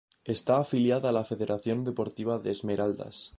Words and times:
Está 0.23 0.57
afiliada 0.57 1.09
a 1.09 1.11
la 1.11 1.23
"Federación 1.23 1.83
Deportiva 1.83 2.39
de 2.39 2.49
Esmeraldas". 2.49 3.29